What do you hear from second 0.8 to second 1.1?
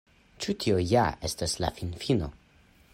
ja